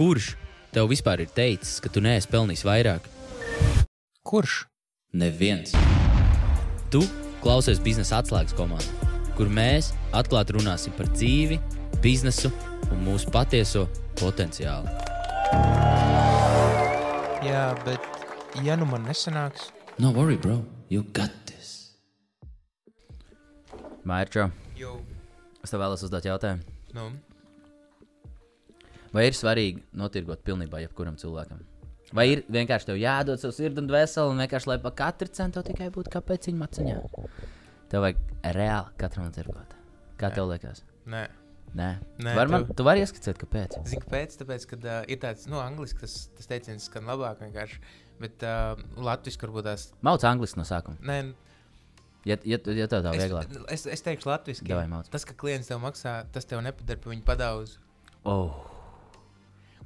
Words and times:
Kurš 0.00 0.30
tev 0.72 0.86
vispār 0.88 1.20
ir 1.20 1.28
teicis, 1.36 1.74
ka 1.84 1.90
tu 1.92 2.00
neesi 2.00 2.28
pelnījis 2.32 2.62
vairāk? 2.64 3.04
Kurš? 4.24 4.62
Neviens. 5.12 5.74
Tu 6.88 7.02
klausies 7.44 7.82
biznesa 7.84 8.22
atslēgas 8.22 8.56
komandā, 8.56 9.10
kur 9.36 9.52
mēs 9.52 9.90
atklāti 10.16 10.56
runāsim 10.56 10.94
par 10.96 11.10
dzīvi, 11.12 11.60
biznesu 12.00 12.48
un 12.88 13.04
mūsu 13.04 13.28
patieso 13.34 13.84
potenciālu. 14.16 14.88
Jā, 17.44 17.66
bet 17.84 18.00
ja 18.64 18.80
nu 18.80 18.88
man 18.88 19.04
nesanāks, 19.04 19.68
No 20.00 20.14
worry, 20.16 20.38
bro. 20.40 20.64
You 20.88 21.02
got 21.12 21.28
this. 21.44 21.92
Jau 24.80 24.94
es 25.60 25.68
tev 25.74 25.82
vēlos 25.84 26.08
uzdot 26.08 26.24
jautājumu. 26.24 26.64
nu, 26.96 27.10
Vai 29.12 29.26
ir 29.26 29.34
svarīgi 29.34 29.82
notirgot 29.98 30.42
pilnībā 30.46 30.80
jebkuram 30.84 31.16
cilvēkam? 31.18 31.62
Vai 32.14 32.24
ir 32.32 32.40
vienkārši 32.50 32.88
tev 32.90 32.98
jādod 32.98 33.38
savu 33.42 33.54
sirdi 33.54 33.78
un 33.82 33.86
dvēseli, 33.90 34.30
un 34.32 34.40
vienkārši 34.42 34.66
lai 34.70 34.78
pa 34.82 34.90
katru 34.98 35.28
centu 35.34 35.62
tikai 35.66 35.90
būtu 35.94 36.10
kā 36.10 36.22
pēciņa 36.26 36.58
maciņā? 36.64 36.96
Tev 37.90 38.04
vajag 38.06 38.18
reāli 38.56 38.96
katram 38.98 39.28
notirgot. 39.28 39.76
Kā 40.20 40.30
tev 40.34 40.48
liekas? 40.50 40.82
nē. 41.06 41.26
Nē, 41.70 41.86
Nē, 42.18 42.32
var 42.34 42.48
man, 42.50 42.64
tev- 42.66 42.74
tu 42.80 42.82
vari 42.82 42.98
ieskicēt, 43.04 43.36
kāpēc. 43.38 43.76
Zinu, 43.86 44.00
kāpēc? 44.02 44.32
Tāpēc, 44.40 44.64
ka 44.66 44.74
uh, 44.80 45.04
ir 45.06 45.20
tāds, 45.22 45.44
nu, 45.46 45.60
angļuiski 45.62 46.00
tas, 46.02 46.14
tas 46.34 46.48
teiciens 46.50 46.88
skan 46.90 47.06
labāk 47.06 47.44
vienkārši, 47.44 47.78
bet 48.18 48.42
uh, 48.42 48.74
latviešu 48.98 49.38
varbūt 49.44 49.68
tās, 49.68 49.84
Mauc 50.02 50.24
angliski 50.26 50.58
no 50.58 50.66
sākuma. 50.66 50.98
nē, 51.06 51.20
Ja, 52.26 52.36
ja, 52.44 52.58
tu- 52.58 52.74
ja 52.76 52.88
tev 52.90 53.04
tā 53.06 53.12
vieglāk. 53.14 53.46
es, 53.70 53.86
es, 53.86 53.86
es 53.94 54.02
teikšu 54.02 54.28
latviešu. 54.28 54.66
Tas, 55.14 55.24
ka 55.24 55.32
klients 55.38 55.70
tev 55.70 55.78
maksā, 55.80 56.26
tas 56.34 56.44
tev 56.44 56.58
nepadara 56.66 56.98
par 57.00 57.14
viņu 57.14 57.22
padauzu. 57.24 57.78
Oh, 58.26 58.50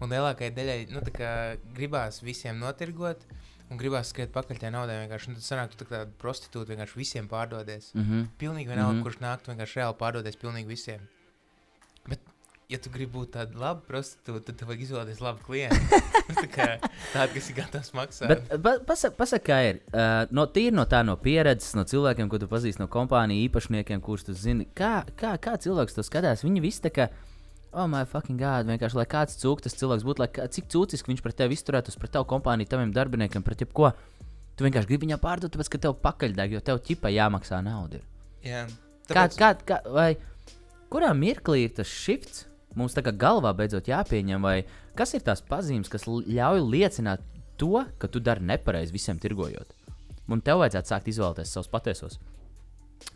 Un 0.05 0.13
lielākajai 0.13 0.53
daļai 0.53 0.79
nu, 0.93 1.01
kā 1.15 1.33
gribās 1.77 2.21
visiem 2.25 2.59
notirgot, 2.61 3.25
un 3.73 3.81
gribās 3.81 4.13
skriet 4.13 4.33
pakaļ 4.35 4.61
tajā 4.61 4.73
naudai. 4.75 5.01
Vienkārši 5.05 5.33
nu, 5.33 5.41
tad 5.41 5.47
sanāk, 5.47 5.73
tu 5.73 5.85
tā 5.85 5.89
kā 5.89 6.03
prostitūta 6.21 6.75
vienkārši 6.75 7.01
visiem 7.01 7.31
pārdodies. 7.31 7.95
mm 7.95 8.05
-hmm. 8.05 8.29
Pilnīgi 8.39 8.69
vienalga, 8.69 8.93
mm. 8.93 9.01
-hmm. 9.01 9.03
kurš 9.03 9.19
nāk, 9.25 9.49
vienkārši 9.49 9.81
reāli 9.81 10.01
pārdodies 10.03 10.41
pilnīgi 10.43 10.69
visiem. 10.69 11.01
Bet, 12.09 12.21
ja 12.69 12.79
tu 12.79 12.91
gribi 12.91 13.13
būt 13.13 13.31
tāda 13.37 13.59
laba 13.59 13.81
prostitūta, 13.89 14.45
tad 14.47 14.57
tev 14.57 14.69
vajag 14.69 14.83
izvēlēties 14.83 15.21
labu 15.21 15.43
klientu. 15.47 15.77
tā 16.43 16.49
kā 16.49 16.69
tādu, 17.13 17.35
kas 17.35 17.51
ir 17.51 17.57
gatavs 17.57 17.93
maksāt. 17.93 18.29
Bet 18.29 18.63
pa, 18.63 18.79
pasak, 18.87 19.17
pasak, 19.17 19.45
kā 19.49 19.61
ir. 19.71 19.81
Uh, 19.93 20.25
no 20.31 20.47
tīri 20.47 20.75
no 20.77 20.85
tā, 20.85 21.03
no 21.05 21.17
pieredzes, 21.17 21.75
no 21.75 21.85
cilvēkiem, 21.85 22.29
ko 22.29 22.39
tu 22.39 22.49
pazīsti, 22.49 22.83
no 22.83 22.89
kompāniju 22.89 23.49
īpašniekiem, 23.49 24.01
kurus 24.01 24.25
tu 24.25 24.33
zini, 24.33 24.69
kā, 24.75 25.05
kā, 25.17 25.37
kā 25.39 25.57
cilvēks 25.57 25.95
to 25.95 26.03
skatās. 26.03 26.45
Viņi 26.45 26.61
visi 26.61 26.83
tā 26.83 26.91
kā, 26.91 27.09
oh, 27.75 27.89
my 27.91 28.05
fucking 28.09 28.41
god, 28.41 28.69
vienkārši, 28.71 28.99
lai 29.01 29.07
kāds 29.11 29.37
cūks 29.41 29.67
tas 29.67 29.77
cilvēks 29.81 30.07
būtu, 30.07 30.25
lai 30.25 30.31
kā, 30.33 30.47
cik 30.51 30.71
cūciski 30.73 31.13
viņš 31.13 31.23
pret 31.25 31.39
tevi 31.43 31.59
izturētos, 31.59 31.99
pret 32.01 32.15
tavu 32.15 32.29
kompāniju, 32.31 32.71
taviem 32.71 32.95
darbiniekiem, 32.95 33.45
pret 33.47 33.67
jebko. 33.67 33.93
Tu 34.55 34.67
vienkārši 34.67 34.91
gribi 34.91 35.09
viņam 35.09 35.23
pārdot, 35.23 35.51
tāpēc, 35.55 35.73
ka 35.73 35.83
tev 35.89 35.99
pakaļdeg, 36.05 36.55
jo 36.55 36.63
tev 36.65 36.81
ķipa 36.87 37.11
jāmaksā 37.11 37.59
nauda. 37.67 37.99
Jā, 38.47 38.65
Kā, 39.05 39.27
tāpēc, 39.27 39.37
kā, 39.37 39.49
kā, 39.69 39.79
vai 39.93 40.15
kurā 40.93 41.11
mirklī 41.17 41.67
ir 41.67 41.75
tas 41.77 41.91
shifts? 41.91 42.47
Mums 42.75 42.97
tā 42.97 43.05
kā 43.07 43.13
galvā 43.15 43.53
beidzot 43.55 43.87
jāpieņem, 43.87 44.43
vai 44.43 44.65
kas 44.99 45.13
ir 45.15 45.23
tās 45.27 45.45
pazīmes, 45.47 45.91
kas 45.93 46.09
ļauj 46.09 46.63
liecināt 46.65 47.23
to, 47.61 47.85
ka 48.01 48.09
tu 48.11 48.23
dari 48.25 48.43
nepareizi 48.43 48.95
visiem 48.95 49.21
tirgojot. 49.23 49.77
Un 50.33 50.41
tev 50.43 50.63
vajadzētu 50.63 50.91
sākt 50.91 51.11
izvēlēties 51.13 51.53
savus 51.55 51.71
patiesos, 51.71 52.19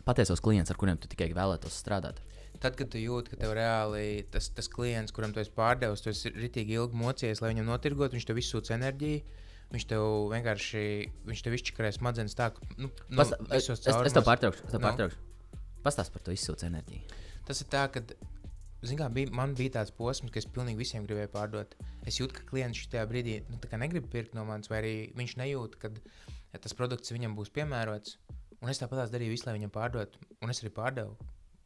patiesos 0.05 0.39
klientus, 0.45 0.71
ar 0.71 0.79
kuriem 0.79 1.01
tu 1.01 1.09
tikai 1.11 1.31
vēlētos 1.35 1.75
strādāt. 1.81 2.21
Tad, 2.63 2.75
kad 2.79 2.91
tu 2.93 3.01
jūti, 3.01 3.33
ka 3.33 3.39
tev 3.41 3.53
reāli 3.57 4.23
tas, 4.33 4.49
tas 4.55 4.69
klients, 4.71 5.13
kuram 5.15 5.33
tu 5.35 5.41
esi 5.41 5.53
pārdevis, 5.55 6.03
tu 6.03 6.11
esi 6.11 6.31
ritīgi 6.35 6.77
ilgi 6.79 6.99
mocies, 6.99 7.41
lai 7.43 7.53
viņam 7.53 7.69
notirgot, 7.71 8.15
viņš 8.15 8.27
tev 8.29 8.41
izsūta 8.41 8.75
enerģiju. 8.77 9.21
Viņš 9.69 9.85
tev 9.85 10.03
vienkārši, 10.31 10.81
viņš 11.29 11.41
tev 11.45 11.53
izčakarē 11.53 11.91
smadzenes 11.93 12.33
tā, 12.33 12.47
ka, 12.55 12.69
nu, 12.79 12.87
nu 13.05 13.19
Pasta, 13.19 13.37
es, 13.53 13.67
es, 13.69 13.83
tev 13.85 14.25
pārtraukšu, 14.25 14.63
es 14.65 14.73
tev 14.73 14.81
Nu. 14.81 14.87
pārtraukšu. 14.87 15.19
Pastāst 15.85 16.13
par 16.15 16.23
to 16.25 16.33
izsūtu 16.33 16.65
enerģiju. 16.65 17.19
Tas 17.45 17.61
ir 17.61 17.69
tā, 17.69 17.83
ka 17.93 18.01
kā, 18.81 19.09
bija, 19.13 19.29
man 19.35 19.53
bija 19.53 19.75
tāds 19.77 19.93
posms, 19.93 20.33
ka 20.33 20.41
es 20.41 20.49
pilnīgi 20.49 20.81
visiem 20.81 21.05
gribēju 21.05 21.31
pārdot. 21.35 21.77
Es 22.09 22.17
jūtu, 22.17 22.33
ka 22.39 22.49
klients 22.49 22.81
šajā 22.81 23.05
brīdī 23.11 23.39
nu, 23.45 23.61
tā 23.61 23.69
kā 23.69 23.77
negrib 23.77 24.09
pirkt 24.09 24.33
no 24.33 24.45
manis, 24.47 24.73
vai 24.73 24.81
arī 24.81 24.93
viņš 25.19 25.37
nejūt, 25.37 25.77
ka 25.81 25.93
ja 25.93 26.61
tas 26.63 26.73
produkts 26.73 27.13
viņam 27.13 27.37
būs 27.37 27.53
piemērots. 27.53 28.17
Un 28.59 28.73
es 28.73 28.81
tāpat 28.81 29.13
darīju 29.13 29.37
visu, 29.37 29.45
lai 29.47 29.59
viņam 29.59 29.71
pārdotu, 29.71 30.19
un 30.41 30.49
es 30.51 30.63
arī 30.63 30.73
pārdevu. 30.75 31.13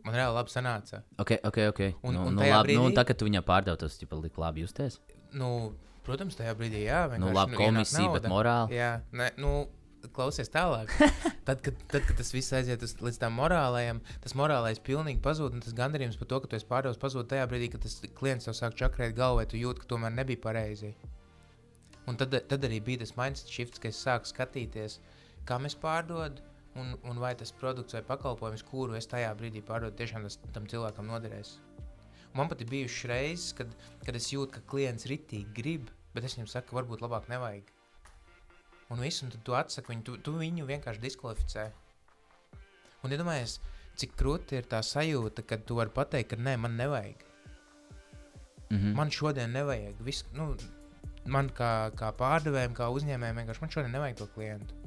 Man 0.03 0.15
reāli 0.17 0.35
labi 0.35 0.51
sanāca. 0.51 1.01
Ok, 1.17 1.31
ok, 1.47 1.57
ok. 1.71 1.79
Un- 2.03 2.13
nu, 2.17 2.25
un 2.27 2.35
nu, 2.35 2.41
labi, 2.43 2.75
nu, 2.75 2.89
brīdī- 2.89 2.97
tā, 2.97 3.05
kad 3.07 3.17
tu 3.21 3.25
viņam 3.29 3.45
pārdevi, 3.47 3.79
tas 3.79 3.95
jau 4.01 4.19
lika 4.21 4.41
labi 4.41 4.61
justies. 4.65 4.99
Nu, 5.31 5.73
protams, 6.03 6.35
tajā 6.35 6.55
brīdī, 6.59 6.83
jā, 6.89 7.05
Nu, 7.17 7.29
vienkārši, 7.29 7.35
labi, 7.37 7.55
ienāk 7.55 7.63
komisija, 7.63 8.11
bet 8.17 8.27
morāli. 8.31 8.75
Jā, 8.75 8.89
ne, 9.15 9.29
nu, 9.37 9.53
klausies 10.11 10.49
tālāk. 10.51 10.91
Tad, 11.47 11.61
kad, 11.63 11.75
tad, 11.87 12.03
kad 12.07 12.17
tas 12.19 12.31
viss 12.35 12.51
aiziet 12.55 12.83
uz, 12.83 12.93
līdz 12.99 13.17
tam 13.19 13.33
morālajam, 13.39 14.01
tas 14.23 14.33
morālais 14.35 14.79
pilnīgi 14.83 15.21
pazūd. 15.23 15.55
un 15.55 15.63
Tas 15.63 15.73
gandarījums 15.75 16.19
par 16.19 16.27
to, 16.27 16.39
ka 16.43 16.47
tu 16.51 16.55
esi 16.59 16.67
pārdevis, 16.67 16.99
pazūd 16.99 17.27
tajā 17.31 17.47
brīdī, 17.47 17.69
kad 17.71 17.81
tas 17.87 18.01
klients 18.19 18.45
tev 18.47 18.53
sāk 18.59 18.75
čakrēt 18.79 19.15
galvā, 19.15 19.47
tu 19.47 19.55
jūti, 19.59 19.79
ka 19.83 19.95
tomēr 19.95 20.11
nebija 20.11 20.39
pareizi. 20.43 20.93
Un 22.07 22.17
tad, 22.19 22.35
tad 22.51 22.63
arī 22.67 22.81
bija 22.83 22.99
tas 23.05 23.15
mindset 23.15 23.47
shifts, 23.47 23.79
ka 23.79 23.87
es 23.87 23.99
sāku 24.03 24.27
skatīties, 24.27 24.99
kā 25.47 25.55
mēs 25.63 25.75
pārdodam. 25.79 26.43
Un, 26.79 26.95
un 27.05 27.19
vai 27.21 27.35
tas 27.37 27.53
produkts 27.53 27.93
vai 27.93 28.01
pakalpojums, 28.07 28.63
kuru 28.65 28.95
es 28.97 29.05
tajā 29.09 29.29
brīdī 29.37 29.61
pārdodu, 29.65 29.93
tiešām 29.99 30.25
tas, 30.25 30.39
tam 30.55 30.65
cilvēkam 30.69 31.05
noderēs. 31.05 31.59
Un 32.31 32.39
man 32.41 32.49
pat 32.49 32.63
ir 32.65 32.71
bijušas 32.71 33.09
reizes, 33.11 33.51
kad, 33.57 33.75
kad 34.05 34.17
es 34.17 34.31
jūtu, 34.33 34.55
ka 34.55 34.63
klients 34.71 35.05
ritīgi 35.09 35.53
grib, 35.53 35.91
bet 36.15 36.25
es 36.25 36.33
viņam 36.33 36.49
saku, 36.49 36.79
varbūt 36.79 37.05
labāk 37.05 37.29
nevajag. 37.29 37.69
Un 38.93 39.05
viss, 39.05 39.21
un 39.25 39.29
tad 39.33 39.45
tu 39.45 39.53
atsaki 39.57 39.93
viņu, 39.93 40.05
tu, 40.07 40.17
tu 40.25 40.33
viņu 40.39 40.65
vienkārši 40.69 41.03
diskvalificē. 41.03 41.67
Un 43.05 43.13
iedomājies, 43.13 43.59
cik 44.01 44.17
krūti 44.17 44.57
ir 44.57 44.69
tā 44.69 44.81
sajūta, 44.85 45.45
kad 45.45 45.65
tu 45.67 45.77
vari 45.77 45.93
pateikt, 45.93 46.33
ka 46.33 46.41
nē, 46.41 46.57
man 46.65 46.77
nevajag. 46.79 47.21
Mhm. 48.71 48.95
Man 48.97 49.13
šodien 49.13 49.53
nevajag. 49.53 50.01
Viss, 50.01 50.25
nu, 50.33 50.55
man 51.29 51.53
kā, 51.53 51.91
kā 51.99 52.09
pārdevējiem, 52.17 52.73
kā 52.77 52.89
uzņēmējiem, 52.97 53.43
vienkārši 53.43 53.63
man 53.63 53.73
šodien 53.77 53.93
nevajag 53.93 54.23
to 54.23 54.29
klientu. 54.33 54.82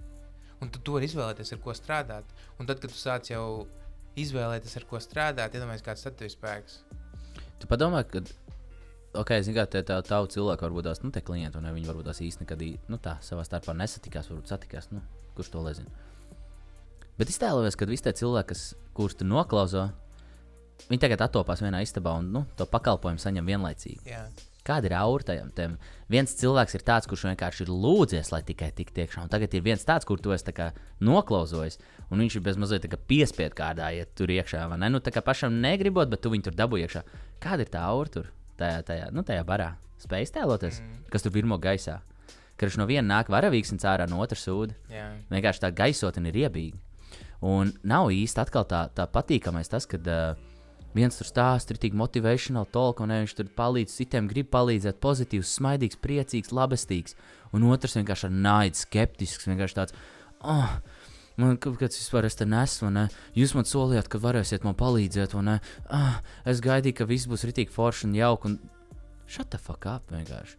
Un 0.65 0.73
tu 0.73 0.95
vari 0.95 1.09
izvēlēties, 1.09 1.53
ar 1.53 1.61
ko 1.65 1.75
strādāt. 1.77 2.31
Un 2.61 2.69
tad, 2.69 2.81
kad 2.81 2.93
tu 2.93 2.97
sāc 2.97 3.29
jau 3.29 3.67
izvēlēties, 4.17 4.79
ar 4.81 4.87
ko 4.89 5.01
strādāt, 5.03 5.57
iedomājies, 5.57 5.85
kāds 5.85 6.07
ir 6.09 6.33
spēks. 6.33 6.81
Tu 7.61 7.69
padomā, 7.69 8.03
ka, 8.09 8.23
ok, 9.21 9.35
zini, 9.45 9.57
kā 9.59 9.67
tā, 9.69 9.83
tavu 9.85 10.31
cilvēku 10.33 10.67
varbūt 10.67 10.89
tās, 10.89 11.03
nu, 11.05 11.13
te 11.13 11.23
klienti, 11.25 11.61
un 11.61 11.69
viņi 11.77 11.91
varbūt 11.91 12.09
tās 12.09 12.23
īsti 12.25 12.45
nekad, 12.45 12.65
nu, 12.93 13.01
tā 13.03 13.19
savā 13.25 13.45
starpā 13.45 13.77
nesatikās, 13.77 14.31
varbūt 14.33 14.53
satikās, 14.53 14.91
nu, 14.95 15.05
kurš 15.37 15.53
to 15.53 15.65
nezina. 15.67 15.93
Bet 17.17 17.33
iztēlojies, 17.33 17.77
ka 17.77 17.89
visi 17.89 18.05
tie 18.05 18.13
cilvēki, 18.17 18.53
kas, 18.53 18.67
kurus 18.97 19.17
tu 19.17 19.29
noklauso, 19.29 19.87
viņi 20.89 21.01
tagad 21.05 21.25
atopās 21.29 21.65
vienā 21.65 21.81
istabā 21.85 22.17
un, 22.21 22.33
nu, 22.33 22.45
to 22.57 22.69
pakalpojumu 22.69 23.21
saņem 23.21 23.53
vienlaicīgi. 23.53 24.05
Jā. 24.13 24.27
Kāda 24.67 24.89
ir 24.89 24.95
aura 24.99 25.27
tajam? 25.29 25.51
Tiem? 25.55 25.77
Viens 26.11 26.33
cilvēks 26.41 26.75
ir 26.75 26.83
tāds, 26.87 27.07
kurš 27.07 27.29
vienkārši 27.29 27.63
ir 27.65 27.71
lūdzies, 27.71 28.33
lai 28.35 28.41
tikai 28.47 28.73
tiktu 28.75 29.05
iekšā. 29.05 29.27
Un 29.27 29.31
tagad 29.31 29.55
ir 29.55 29.63
viens 29.63 29.85
tāds, 29.87 30.07
kur 30.09 30.19
tu 30.23 30.35
esi 30.35 30.49
tā 30.49 30.55
kā 30.57 30.67
noklausojis, 31.07 31.79
un 32.11 32.25
viņš 32.25 32.39
ir 32.39 32.45
bez 32.49 32.59
mazliet 32.59 32.83
tā 32.83 32.91
kā 32.91 32.99
piespiedu 32.99 33.55
kārdā, 33.59 33.93
ja 33.95 34.09
tur 34.19 34.33
iekšā. 34.35 34.65
vai 34.73 34.81
Ne? 34.83 34.91
Nu, 34.91 34.99
tā 34.99 35.15
kā 35.15 35.23
pašam 35.23 35.61
negribot, 35.63 36.11
bet 36.11 36.25
tu 36.25 36.35
viņu 36.35 36.49
tur 36.49 36.59
dabūji 36.59 36.89
iekšā. 36.89 37.05
Kāda 37.43 37.63
ir 37.63 37.71
tā 37.71 37.85
aura 37.87 38.11
tur, 38.11 38.33
tajā, 38.59 38.83
tajā, 38.91 39.07
nu, 39.15 39.23
tajā 39.23 39.47
barā? 39.47 39.77
Spēj 40.03 40.33
tēloties, 40.35 40.83
mm. 40.83 41.07
kas 41.15 41.23
tur 41.23 41.33
pirmo 41.33 41.61
gaisā. 41.63 42.01
Viņš 42.61 42.81
no 42.81 42.89
viena 42.89 43.07
nāk 43.07 43.31
varavīgs 43.31 43.71
un 43.73 43.81
cārā 43.81 44.09
no 44.11 44.19
otras 44.25 44.43
sūda. 44.49 44.75
Jā. 44.91 45.07
Vienkārši 45.31 45.63
tā 45.63 45.71
gaisotne 45.77 46.33
ir 46.33 46.43
iebīga. 46.47 46.81
Un 47.47 47.71
nav 47.85 48.09
īsti 48.11 48.41
atkal 48.43 48.65
tā, 48.69 48.87
tā 48.97 49.05
patīkamais 49.13 49.69
tas, 49.69 49.87
kad 49.89 50.07
uh, 50.09 50.39
viens 50.97 51.19
tur 51.19 51.29
stāsta, 51.29 51.75
ir 51.75 51.81
tik 51.83 51.97
motivational 51.99 52.67
talk, 52.73 53.03
un 53.05 53.13
ne, 53.13 53.23
viņš 53.25 53.37
tur 53.39 53.51
palīdz 53.59 53.95
citiem, 54.01 54.29
grib 54.31 54.49
palīdzēt, 54.55 54.99
pozitīvs, 55.03 55.55
smaidīgs, 55.61 56.01
priecīgs, 56.03 56.55
labestīgs. 56.57 57.17
Un 57.55 57.67
otrs 57.71 57.97
vienkārši 57.99 58.29
ar 58.31 58.35
naidu, 58.35 58.81
skeptisks, 58.81 59.49
vienkārši 59.49 59.79
tāds. 59.79 59.97
Oh, 60.45 60.79
Man 61.37 61.59
kaut 61.61 61.77
kas 61.77 61.99
vispār 61.99 62.25
es 62.25 62.37
te 62.39 62.47
nesu, 62.49 62.87
un 62.89 62.95
ne? 62.97 63.03
jūs 63.37 63.53
man 63.53 63.67
solījāt, 63.69 64.07
ka 64.09 64.17
varēsiet 64.23 64.63
man 64.65 64.77
palīdzēt, 64.79 65.35
un 65.37 65.51
ah, 65.53 66.15
es 66.49 66.63
gaidīju, 66.65 66.97
ka 66.97 67.07
viss 67.11 67.29
būs 67.29 67.45
ritīgi 67.45 67.75
forši 67.75 68.07
un 68.09 68.15
jauki. 68.17 68.49
Un... 68.49 68.95
Shut 69.29 69.51
the 69.53 69.61
fuck 69.61 69.85
up 69.91 70.09
vienkārši. 70.15 70.57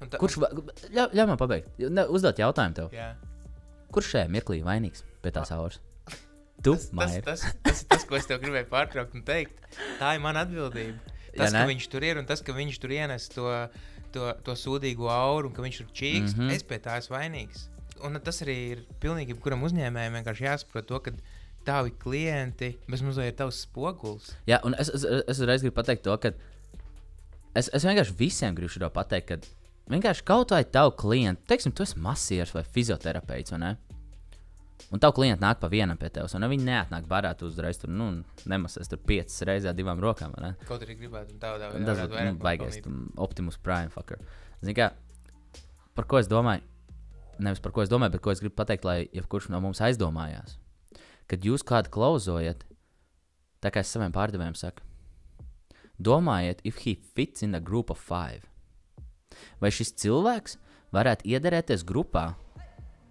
Un 0.00 0.08
ta- 0.08 0.20
Kurš 0.22 0.38
ļauj, 0.40 1.10
ļauj 1.12 1.26
man 1.28 1.40
pabeigt? 1.40 1.68
Uzdot 2.08 2.40
jautājumu 2.40 2.78
tev. 2.78 2.94
Jā. 2.96 3.10
Kurš 3.92 4.14
šajā 4.14 4.30
mirklī 4.32 4.62
vainīgs 4.64 5.04
pie 5.20 5.34
tās 5.34 5.52
auras? 5.52 5.80
Tu, 6.62 6.74
Tas, 6.74 6.88
tas, 6.88 6.92
Maija. 6.92 7.22
tas, 7.22 7.44
tas 7.62 7.82
ir 7.82 7.88
tas, 7.92 8.04
ko 8.08 8.18
es 8.18 8.26
tev 8.26 8.40
gribēju 8.42 8.66
pārtraukt 8.70 9.14
un 9.14 9.22
teikt. 9.26 9.60
Tā 10.00 10.16
ir 10.16 10.22
mana 10.24 10.42
atbildība. 10.46 10.98
Ja 11.30 11.44
Tas, 11.44 11.54
ne? 11.54 11.62
ka 11.62 11.70
viņš 11.70 11.88
tur 11.92 12.06
ir 12.08 12.18
un 12.18 12.26
tas, 12.26 12.42
ka 12.42 12.54
viņš 12.56 12.78
tur 12.82 12.94
ienes 12.96 13.28
to, 13.30 13.46
to, 14.14 14.30
to 14.42 14.56
sūdīgo 14.58 15.10
auru 15.12 15.50
un 15.50 15.54
ka 15.54 15.62
viņš 15.62 15.82
tur 15.82 15.90
čīks, 16.00 16.34
mm. 16.34 16.40
-hmm. 16.40 16.54
es 16.56 16.66
pie 16.66 16.80
tā 16.82 16.96
esmu 16.98 17.14
vainīgs. 17.14 17.68
Un 18.06 18.18
tas 18.22 18.42
arī 18.42 18.56
ir 18.72 18.82
pilnīgi 19.02 19.34
jebkuram 19.34 19.62
uzņēmējam 19.66 20.18
vienkārši 20.18 20.46
jāsaprot 20.46 20.86
to, 20.86 21.00
ka 21.02 21.14
tavi 21.66 21.92
klienti 22.00 22.72
bez 22.88 23.02
mazliet 23.04 23.32
ir 23.32 23.38
tavs 23.38 23.62
spogulis. 23.66 24.32
Jā, 24.48 24.60
un 24.64 24.74
es, 24.78 24.90
es, 24.94 25.04
es 25.04 25.38
uzreiz 25.38 25.62
gribu 25.62 25.76
pateikt 25.78 26.06
to, 26.06 26.16
ka 26.22 26.32
es, 27.54 27.68
es 27.68 27.84
vienkārši 27.84 28.16
visiem 28.18 28.56
gribu 28.58 28.72
šo 28.72 28.90
pateikt, 28.94 29.28
ka 29.28 29.38
vienkārši 29.92 30.24
kaut 30.28 30.54
vai 30.54 30.64
tavu 30.64 30.94
klientu, 30.96 31.44
teiksim, 31.50 31.74
tu 31.74 31.84
esi 31.84 31.98
masieris 32.02 32.54
vai 32.54 32.64
fizioterapeits, 32.64 33.54
vai 33.54 33.60
ne? 33.64 33.76
Un 34.88 35.02
tavu 35.02 35.18
klientu 35.18 35.42
nāk 35.42 35.58
pa 35.60 35.68
vienam 35.68 35.98
pie 36.00 36.08
tevis, 36.14 36.32
un 36.38 36.46
viņi 36.48 36.64
neatnāk 36.64 37.08
barāt 37.10 37.42
uzreiz 37.44 37.80
tur, 37.80 37.90
nu, 37.92 38.06
nemasēs 38.48 38.88
tur 38.88 39.00
piecas 39.04 39.42
reizes 39.44 39.68
ar 39.68 39.76
divām 39.76 40.00
rokām, 40.00 40.32
ne? 40.40 40.54
Kaut 40.68 40.84
arī 40.86 40.96
gribētu 40.96 41.34
ir 41.34 41.82
nu, 41.82 41.96
vairāk 41.98 42.38
baigais, 42.40 42.78
papelnīt. 42.78 42.86
tam 42.86 43.24
Optimus 43.26 43.58
Prime 43.60 43.92
fucker. 43.92 44.22
Zini, 44.62 44.76
kā, 44.78 44.88
par 45.98 46.08
ko 46.08 46.22
es 46.22 46.30
domāju? 46.30 46.64
Nevis 47.44 47.60
par 47.62 47.74
ko 47.74 47.84
es 47.84 47.92
domāju, 47.92 48.14
bet 48.16 48.24
ko 48.24 48.32
es 48.32 48.40
gribu 48.42 48.56
pateikt, 48.58 48.86
lai 48.88 49.02
jebkurš 49.12 49.50
no 49.52 49.60
mums 49.62 49.82
aizdomājās. 49.84 50.56
Kad 51.28 51.44
jūs 51.44 51.66
kādu 51.66 51.92
klauzojat, 51.92 52.64
tā 53.60 53.74
kā 53.74 53.84
es 53.84 53.92
saviem 53.92 54.14
pārdevējiem 54.14 54.56
saku, 54.56 54.86
domājiet, 56.00 56.64
if 56.64 56.86
he 56.86 56.96
fits 56.96 57.44
in 57.44 57.54
a 57.54 57.60
group 57.60 57.92
of 57.92 58.00
five. 58.00 58.46
Vai 59.60 59.70
šis 59.74 59.92
cilvēks 60.00 60.56
varētu 60.94 61.28
iederēties 61.28 61.84
grupā 61.86 62.30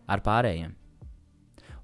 ar 0.07 0.25
pārējiem? 0.25 0.73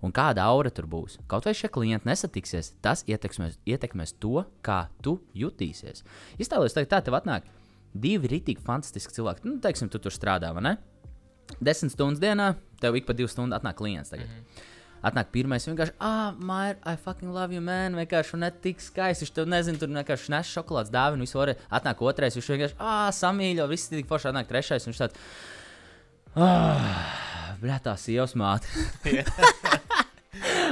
Un 0.03 0.11
kāda 0.11 0.43
aura 0.43 0.71
tur 0.73 0.87
būs? 0.91 1.17
Kaut 1.31 1.47
vai 1.47 1.53
šie 1.55 1.69
klienti 1.71 2.09
nesatiksies, 2.09 2.73
tas 2.83 3.05
ietekmēs, 3.07 3.55
ietekmēs 3.63 4.17
to, 4.19 4.43
kā 4.65 4.87
tu 5.05 5.17
jutīsies. 5.37 6.03
Iztēloties, 6.43 6.75
tā 6.91 6.99
tev 6.99 7.15
atnāk 7.19 7.47
divi 7.93 8.29
rītīgi 8.31 8.63
fantastiski 8.65 9.15
cilvēki. 9.15 9.47
Nu, 9.47 9.59
teiksim, 9.63 9.89
tu 9.93 10.01
tur 10.01 10.13
strādā, 10.13 10.51
vai 10.55 10.65
ne? 10.65 10.75
Desmit 11.63 11.93
stundas 11.93 12.21
dienā, 12.23 12.53
tev 12.81 12.97
ik 12.97 13.07
pa 13.07 13.15
divu 13.15 13.31
stundu 13.31 13.55
atnāk 13.55 13.77
klients. 13.79 14.11
Tagad. 14.11 14.27
Mm 14.27 14.43
-hmm. 14.43 14.69
Atnāk 15.03 15.33
pirmais, 15.33 15.65
vienkārši, 15.67 15.91
ah, 15.99 16.31
Maija, 16.39 16.77
I 16.87 16.95
fucking 16.95 17.33
love 17.35 17.53
you, 17.53 17.61
man. 17.61 17.95
Vienkārši 17.95 18.37
ne 18.39 18.49
tik 18.63 18.79
skaisti. 18.81 19.25
Viņš 19.25 19.33
tev 19.35 19.49
nezina, 19.51 19.79
tur 19.79 19.89
vienkārši 19.89 20.31
nes 20.31 20.47
šokolādes 20.47 20.91
dāvinu, 20.91 21.27
visu 21.27 21.39
varēja. 21.39 21.59
Atnāk 21.69 22.01
otrais, 22.01 22.35
viņš 22.35 22.49
vienkārši, 22.53 22.75
ah, 22.79 23.09
samīļo, 23.11 23.67
viss 23.67 23.91
tik 23.91 24.07
forši. 24.07 24.31
Atnāk 24.31 24.47
trešais, 24.47 24.87
viņš 24.87 25.01
tāds, 25.03 25.19
ah, 26.35 27.57
bļā, 27.61 27.97
sievas 27.97 28.35
māte. 28.39 28.67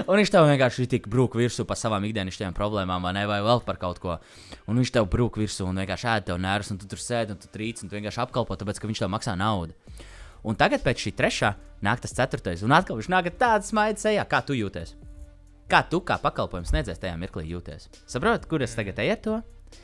Un 0.07 0.19
viņš 0.19 0.31
tev 0.33 0.47
vienkārši 0.49 0.87
tik 0.89 1.07
brūk 1.11 1.35
virsū 1.39 1.65
par 1.67 1.77
savām 1.79 2.05
ikdienišķajām 2.07 2.55
problēmām, 2.57 3.03
vai 3.05 3.13
ne, 3.17 3.25
vai 3.29 3.41
vēl 3.45 3.61
par 3.65 3.77
kaut 3.81 3.99
ko. 4.01 4.17
Un 4.69 4.79
viņš 4.81 4.93
tev 4.95 5.09
brūk 5.11 5.37
virsū 5.41 5.67
un 5.67 5.81
vienkārši 5.81 6.09
ēd 6.13 6.29
tev 6.29 6.39
nervus, 6.41 6.71
un 6.73 6.79
tu 6.81 6.89
tur 6.89 7.01
sēdi 7.01 7.35
un 7.35 7.41
tu 7.41 7.51
trīc, 7.51 7.83
un 7.83 7.91
tu 7.91 7.97
vienkārši 7.97 8.23
apkalpo, 8.23 8.57
tāpēc 8.57 8.81
ka 8.81 8.89
viņš 8.89 9.03
tev 9.03 9.11
maksā 9.13 9.35
naudu. 9.39 9.75
Un 10.47 10.57
tagad 10.57 10.81
pēc 10.81 11.05
šī 11.05 11.13
trešā 11.17 11.53
nāk 11.85 12.01
tas 12.01 12.15
ceturtais, 12.17 12.63
un 12.65 12.73
atkal 12.73 12.97
viņš 12.97 13.09
nāk 13.13 13.29
ar 13.29 13.37
tādu 13.43 13.69
smaidu 13.69 14.01
sejā, 14.01 14.25
kā 14.25 14.41
tu 14.45 14.57
jūties. 14.57 14.95
Kā 15.71 15.83
tu 15.87 16.01
kā 16.03 16.17
pakalpojums 16.19 16.73
sniedzējs 16.73 16.99
tajā 16.99 17.15
mirklī 17.19 17.45
jūties? 17.51 17.87
Saprotat, 18.09 18.47
kur 18.49 18.65
es 18.65 18.73
tagad 18.75 18.97
eju 18.99 19.13
ar 19.13 19.21
to? 19.23 19.37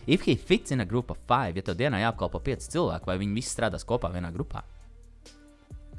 If 0.07 0.25
he 0.27 0.35
fits 0.35 0.73
in 0.75 0.81
a 0.81 0.85
group 0.85 1.13
of 1.13 1.21
five, 1.29 1.55
ja 1.55 1.63
tev 1.63 1.77
dienā 1.79 2.01
jāapkalpo 2.01 2.41
pieci 2.43 2.73
cilvēki, 2.73 3.07
vai 3.07 3.15
viņi 3.21 3.37
visi 3.37 3.53
strādās 3.53 3.87
kopā 3.87 4.11
vienā 4.11 4.33
grupā? 4.35 4.65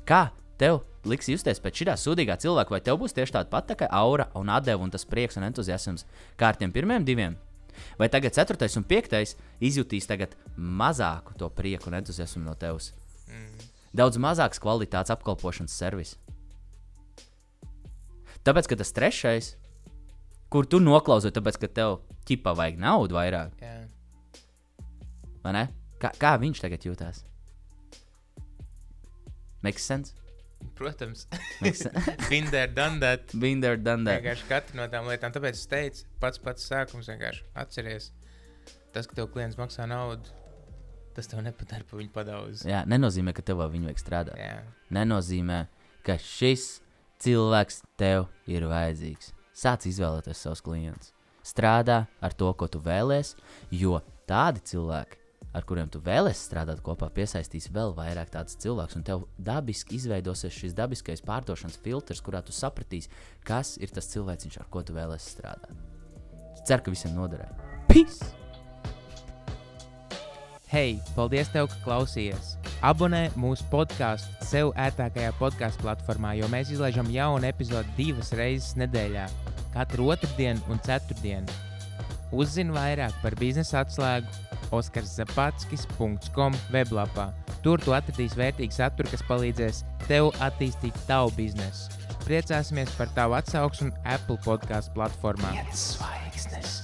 Kā 0.04 0.26
tev 0.60 0.82
liks 1.10 1.28
justies 1.32 1.60
pēc 1.62 1.82
šī 1.82 1.96
sūdīgā 2.04 2.38
cilvēka, 2.40 2.74
vai 2.74 2.80
tev 2.84 3.00
būs 3.00 3.16
tieši 3.16 3.34
tāda 3.36 3.50
pati 3.52 3.74
tā 3.74 3.88
aura 3.90 4.28
un 4.38 4.50
atdeve 4.52 4.82
un 4.84 4.92
tas 4.92 5.06
prieks 5.08 5.38
un 5.38 5.46
entuziasms 5.48 6.06
kā 6.38 6.52
ar 6.52 6.60
tiem 6.60 6.72
pirmiem 6.72 7.04
diviem? 7.04 7.36
Vai 7.98 8.08
tagad 8.10 8.34
ceturtais 8.34 8.76
un 8.78 8.86
piektais 8.86 9.36
izjutīs 9.62 10.08
tagad 10.08 10.34
mazāku 10.56 11.36
to 11.38 11.48
prieku 11.50 11.90
un 11.90 11.98
entuziasmu 12.00 12.42
no 12.44 12.54
tevis? 12.58 12.92
Daudz 13.94 14.18
mazāks 14.20 14.60
kvalitātes 14.62 15.12
apkalpošanas 15.14 15.74
servis. 15.74 16.16
Tāpēc, 18.44 18.68
ka 18.70 18.78
tas 18.80 18.92
trešais, 18.96 19.48
kur 20.52 20.68
tu 20.68 20.80
noklausies, 20.80 21.34
tāpēc, 21.36 21.58
ka 21.60 21.70
tev 21.80 21.98
ķipā 22.28 22.54
vajag 22.56 22.78
naudu 22.80 23.16
vairāk, 23.18 23.56
Jā. 23.60 23.74
vai 25.44 25.54
ne? 25.56 25.64
Kā, 25.98 26.12
kā 26.20 26.36
viņš 26.40 26.62
tagad 26.62 26.86
jūtas? 26.86 27.24
Makes 29.66 29.88
sense? 29.90 30.27
Protams. 30.78 31.26
Binder, 32.30 32.66
done 32.66 33.00
that. 33.00 33.32
Been 33.38 33.60
there, 33.60 33.76
done 33.76 34.04
that. 34.04 34.22
Vienkārši 34.22 34.48
katra 34.50 34.78
no 34.78 34.86
tām 34.92 35.08
lietām. 35.10 35.34
Tāpēc 35.34 35.58
es 35.58 35.66
teicu, 35.70 36.04
pats 36.22 36.42
pats 36.42 36.68
sākums 36.70 37.10
vienkārši 37.10 37.46
atceries. 37.58 38.10
Tas, 38.94 39.06
ka 39.06 39.18
tev 39.18 39.30
klients 39.34 39.58
maksā 39.58 39.86
naudu, 39.90 40.30
tas 41.16 41.28
tev 41.30 41.42
nepadara 41.44 41.86
pa 41.88 41.98
viņu 41.98 42.12
padaudz. 42.14 42.64
Jā, 42.68 42.84
nenozīmē, 42.88 43.34
ka 43.36 43.44
tev 43.44 43.62
viņa 43.66 43.90
vajag 43.90 44.02
strādāt. 44.02 44.38
Jā. 44.40 44.60
Nenozīmē, 44.94 45.64
ka 46.06 46.16
šis 46.22 46.78
cilvēks 47.22 47.82
tev 48.00 48.28
ir 48.50 48.66
vajadzīgs. 48.70 49.32
Sāc 49.58 49.88
izvēlēties 49.90 50.44
savus 50.46 50.62
klientus. 50.62 51.12
Strādā 51.46 52.04
ar 52.22 52.34
to, 52.38 52.52
ko 52.54 52.68
tu 52.70 52.80
vēlēsies, 52.84 53.34
jo 53.74 53.98
tādi 54.28 54.62
cilvēki, 54.70 55.18
ar 55.58 55.66
kuriem 55.68 55.90
tu 55.90 56.00
vēlēsies 56.04 56.46
strādāt 56.48 56.82
kopā, 56.86 57.10
piesaistīs 57.14 57.68
vēl 57.74 57.94
vairāk 57.96 58.30
tādus 58.34 58.58
cilvēkus, 58.62 58.98
un 58.98 59.06
tev 59.06 59.26
dabiski 59.42 59.98
izveidosies 59.98 60.54
šis 60.54 60.76
dabiskais 60.78 61.24
pārdošanas 61.26 61.78
filtrs, 61.82 62.22
kurā 62.24 62.42
tu 62.46 62.54
sapratīsi, 62.54 63.10
kas 63.46 63.76
ir 63.82 63.92
tas 63.94 64.10
cilvēks, 64.12 64.58
ar 64.60 64.68
ko 64.70 64.84
tu 64.86 64.96
vēlēsies 64.96 65.34
strādāt. 65.36 65.72
Ceru, 66.68 66.84
ka 66.84 66.94
visiem 66.94 67.16
noderēja. 67.16 67.54
Peace! 67.88 68.34
Hei, 70.68 70.98
paldies, 71.16 71.48
tev, 71.48 71.70
ka 71.72 71.78
klausījies! 71.86 72.56
Abonē 72.84 73.30
mūsu 73.40 73.64
podkāstu 73.72 74.44
sev 74.46 74.74
ērtākajā 74.78 75.32
podkāstu 75.40 75.82
platformā, 75.86 76.34
jo 76.38 76.50
mēs 76.52 76.74
izlaižam 76.74 77.08
jaunu 77.10 77.48
epizodi 77.48 77.88
divas 77.96 78.34
reizes 78.36 78.76
nedēļā, 78.78 79.24
katru 79.74 80.12
otrdienu 80.12 80.60
un 80.70 80.78
ceturtdienu. 80.84 81.56
Uzzini 82.36 82.76
vairāk 82.76 83.16
par 83.22 83.34
biznesa 83.40 83.80
atslēgu 83.80 84.47
oskarszapatskis.com 84.74 86.56
weblapā. 86.74 87.28
Tur 87.64 87.82
tu 87.82 87.94
atradīsi 87.96 88.38
vērtīgu 88.38 88.74
saturu, 88.74 89.10
kas 89.12 89.24
palīdzēs 89.28 89.82
tev 90.06 90.30
attīstīt 90.44 90.96
tavu 91.10 91.34
biznesu. 91.36 91.92
Priecāsimies 92.28 92.92
par 92.98 93.12
tavu 93.16 93.38
atsauksmi 93.38 93.92
Apple 94.04 94.40
podkāstu 94.44 94.96
platformā. 94.96 95.54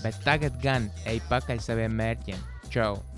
Bet 0.05 0.23
tagad 0.25 0.57
gan 0.63 0.89
ej 1.09 1.21
pakaļ 1.31 1.61
saviem 1.63 1.99
mērķiem. 2.01 2.41
Čau! 2.73 3.14